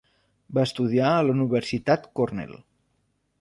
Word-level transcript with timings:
Va 0.57 0.63
estudiar 0.67 1.11
a 1.17 1.27
la 1.27 1.35
Universitat 1.35 2.09
Cornell. 2.21 2.57